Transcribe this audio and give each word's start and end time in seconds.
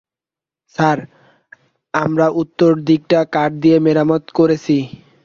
Sir, 0.75 0.97
আমরা 1.93 2.25
উত্তর 2.41 2.71
দিকটা 2.87 3.19
কাঠ 3.33 3.51
দিয়ে 3.63 3.77
মেরামত 3.79 4.23
করেছি। 4.37 4.77